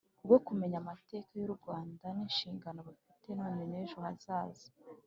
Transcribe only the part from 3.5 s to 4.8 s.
N Ejo Hazaza